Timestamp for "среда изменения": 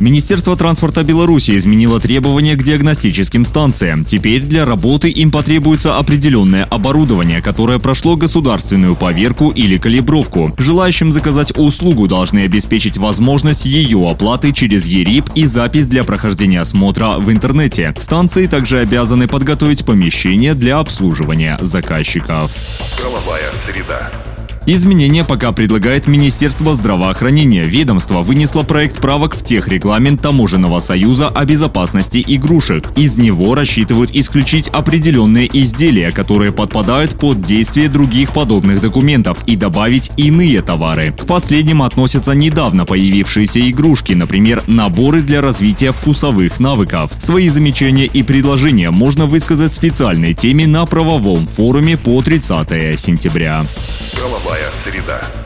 23.54-25.24